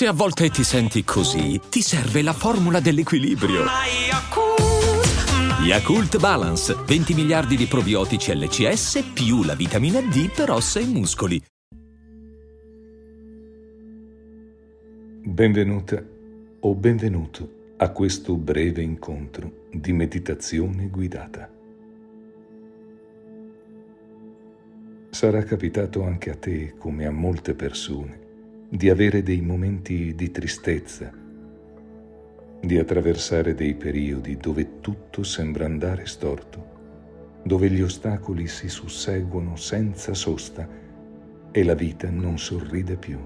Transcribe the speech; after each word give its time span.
Se 0.00 0.06
a 0.06 0.14
volte 0.14 0.48
ti 0.48 0.64
senti 0.64 1.04
così, 1.04 1.60
ti 1.68 1.82
serve 1.82 2.22
la 2.22 2.32
formula 2.32 2.80
dell'equilibrio. 2.80 3.64
Yakult 5.62 6.18
Balance, 6.18 6.74
20 6.86 7.12
miliardi 7.12 7.54
di 7.54 7.66
probiotici 7.66 8.34
LCS 8.34 9.10
più 9.12 9.42
la 9.42 9.54
vitamina 9.54 10.00
D 10.00 10.32
per 10.34 10.52
ossa 10.52 10.80
e 10.80 10.86
muscoli. 10.86 11.42
Benvenuta 15.22 16.02
o 16.60 16.74
benvenuto 16.74 17.74
a 17.76 17.90
questo 17.90 18.36
breve 18.36 18.80
incontro 18.80 19.66
di 19.70 19.92
meditazione 19.92 20.88
guidata. 20.88 21.46
Sarà 25.10 25.42
capitato 25.42 26.02
anche 26.04 26.30
a 26.30 26.36
te, 26.36 26.72
come 26.78 27.04
a 27.04 27.10
molte 27.10 27.52
persone, 27.52 28.28
di 28.72 28.88
avere 28.88 29.24
dei 29.24 29.40
momenti 29.40 30.14
di 30.14 30.30
tristezza, 30.30 31.12
di 32.60 32.78
attraversare 32.78 33.52
dei 33.52 33.74
periodi 33.74 34.36
dove 34.36 34.78
tutto 34.78 35.24
sembra 35.24 35.64
andare 35.64 36.06
storto, 36.06 37.40
dove 37.42 37.68
gli 37.68 37.82
ostacoli 37.82 38.46
si 38.46 38.68
susseguono 38.68 39.56
senza 39.56 40.14
sosta 40.14 40.68
e 41.50 41.64
la 41.64 41.74
vita 41.74 42.08
non 42.10 42.38
sorride 42.38 42.94
più. 42.94 43.18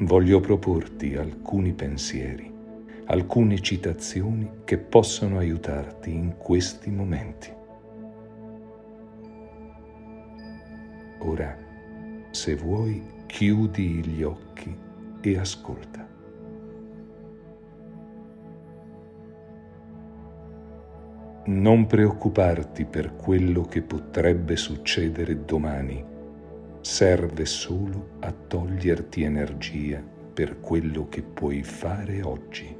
Voglio 0.00 0.40
proporti 0.40 1.16
alcuni 1.16 1.72
pensieri, 1.72 2.52
alcune 3.06 3.58
citazioni 3.62 4.50
che 4.64 4.76
possono 4.76 5.38
aiutarti 5.38 6.12
in 6.12 6.34
questi 6.36 6.90
momenti. 6.90 7.60
Ora, 11.24 11.56
se 12.30 12.56
vuoi, 12.56 13.00
chiudi 13.26 14.04
gli 14.04 14.24
occhi 14.24 14.76
e 15.20 15.38
ascolta. 15.38 16.04
Non 21.44 21.86
preoccuparti 21.86 22.84
per 22.86 23.14
quello 23.14 23.62
che 23.62 23.82
potrebbe 23.82 24.56
succedere 24.56 25.44
domani, 25.44 26.04
serve 26.80 27.44
solo 27.44 28.16
a 28.20 28.32
toglierti 28.32 29.22
energia 29.22 30.02
per 30.34 30.58
quello 30.58 31.08
che 31.08 31.22
puoi 31.22 31.62
fare 31.62 32.22
oggi. 32.22 32.76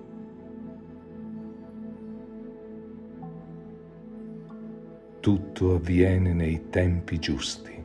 Tutto 5.20 5.74
avviene 5.74 6.32
nei 6.32 6.68
tempi 6.70 7.20
giusti 7.20 7.81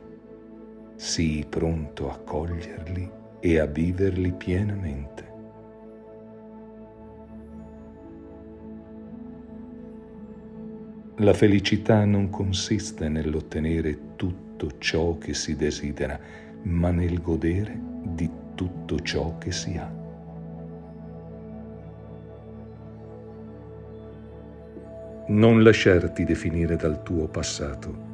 sii 0.98 1.46
pronto 1.48 2.10
a 2.10 2.18
coglierli 2.18 3.08
e 3.38 3.58
a 3.60 3.66
viverli 3.66 4.32
pienamente. 4.32 5.26
La 11.18 11.32
felicità 11.32 12.04
non 12.04 12.30
consiste 12.30 13.08
nell'ottenere 13.08 14.16
tutto 14.16 14.78
ciò 14.78 15.16
che 15.18 15.34
si 15.34 15.54
desidera, 15.54 16.18
ma 16.62 16.90
nel 16.90 17.22
godere 17.22 17.78
di 18.02 18.28
tutto 18.56 18.98
ciò 18.98 19.38
che 19.38 19.52
si 19.52 19.76
ha. 19.76 19.88
Non 25.28 25.62
lasciarti 25.62 26.24
definire 26.24 26.74
dal 26.74 27.04
tuo 27.04 27.28
passato 27.28 28.07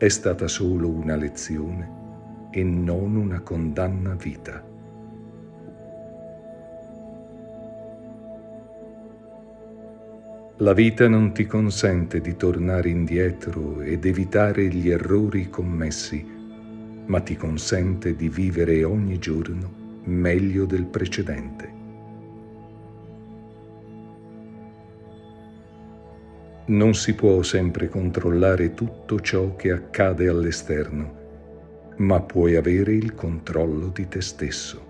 è 0.00 0.08
stata 0.08 0.48
solo 0.48 0.88
una 0.88 1.14
lezione 1.14 2.48
e 2.50 2.64
non 2.64 3.16
una 3.16 3.40
condanna 3.40 4.14
vita. 4.14 4.64
La 10.56 10.72
vita 10.72 11.06
non 11.06 11.34
ti 11.34 11.44
consente 11.44 12.22
di 12.22 12.34
tornare 12.34 12.88
indietro 12.88 13.82
ed 13.82 14.06
evitare 14.06 14.68
gli 14.68 14.88
errori 14.88 15.50
commessi, 15.50 16.26
ma 17.04 17.20
ti 17.20 17.36
consente 17.36 18.16
di 18.16 18.30
vivere 18.30 18.82
ogni 18.84 19.18
giorno 19.18 20.00
meglio 20.04 20.64
del 20.64 20.86
precedente. 20.86 21.79
Non 26.70 26.94
si 26.94 27.14
può 27.14 27.42
sempre 27.42 27.88
controllare 27.88 28.74
tutto 28.74 29.18
ciò 29.18 29.56
che 29.56 29.72
accade 29.72 30.28
all'esterno, 30.28 31.94
ma 31.96 32.22
puoi 32.22 32.54
avere 32.54 32.92
il 32.92 33.12
controllo 33.14 33.88
di 33.88 34.06
te 34.06 34.20
stesso. 34.20 34.86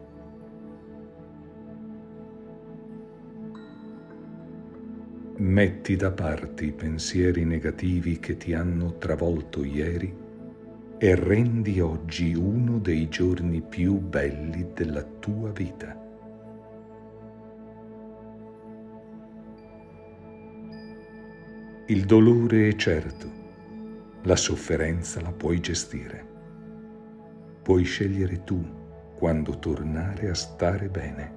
Metti 5.39 5.97
da 5.97 6.11
parte 6.11 6.67
i 6.67 6.73
pensieri 6.73 7.47
negativi 7.47 8.19
che 8.19 8.37
ti 8.37 8.53
hanno 8.53 8.99
travolto 8.99 9.65
ieri 9.65 10.15
e 10.99 11.15
rendi 11.15 11.81
oggi 11.81 12.35
uno 12.35 12.79
dei 12.79 13.09
giorni 13.09 13.63
più 13.63 13.95
belli 14.01 14.73
della 14.75 15.03
tua 15.03 15.51
vita. 15.51 16.10
Il 21.91 22.05
dolore 22.05 22.69
è 22.69 22.77
certo, 22.77 23.29
la 24.23 24.37
sofferenza 24.37 25.21
la 25.23 25.33
puoi 25.33 25.59
gestire. 25.59 26.25
Puoi 27.63 27.83
scegliere 27.83 28.45
tu 28.45 28.65
quando 29.17 29.59
tornare 29.59 30.31
a 30.31 30.35
stare 30.35 30.89
bene. 30.89 31.33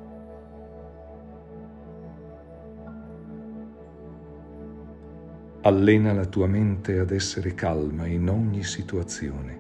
Allena 5.61 6.13
la 6.13 6.25
tua 6.25 6.45
mente 6.45 6.99
ad 6.99 7.09
essere 7.09 7.55
calma 7.55 8.05
in 8.05 8.29
ogni 8.29 8.61
situazione. 8.61 9.59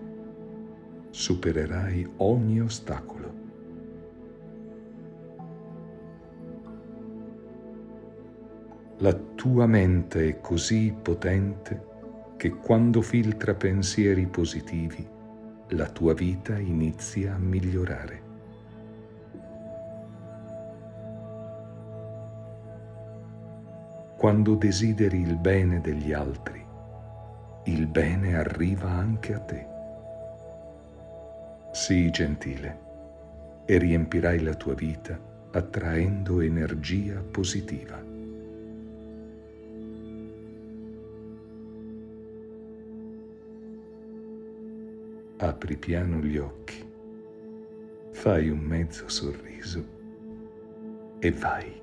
Supererai 1.09 2.07
ogni 2.17 2.61
ostacolo. 2.61 3.42
La 8.97 9.13
tua 9.13 9.65
mente 9.65 10.29
è 10.29 10.39
così 10.39 10.95
potente 10.99 11.91
che 12.37 12.51
quando 12.51 13.01
filtra 13.01 13.55
pensieri 13.55 14.27
positivi, 14.27 15.05
la 15.69 15.89
tua 15.89 16.13
vita 16.13 16.59
inizia 16.59 17.33
a 17.33 17.37
migliorare. 17.39 18.21
Quando 24.15 24.55
desideri 24.55 25.21
il 25.21 25.37
bene 25.37 25.81
degli 25.81 26.13
altri, 26.13 26.63
il 27.65 27.87
bene 27.87 28.35
arriva 28.37 28.89
anche 28.89 29.33
a 29.33 29.39
te. 29.39 29.67
Sii 31.71 32.09
gentile 32.11 32.79
e 33.65 33.77
riempirai 33.79 34.41
la 34.41 34.53
tua 34.53 34.75
vita 34.75 35.19
attraendo 35.51 36.41
energia 36.41 37.21
positiva. 37.21 38.12
Apri 45.47 45.77
piano 45.77 46.19
gli 46.19 46.37
occhi, 46.37 46.83
fai 48.11 48.49
un 48.49 48.59
mezzo 48.59 49.07
sorriso 49.09 49.85
e 51.19 51.31
vai. 51.31 51.82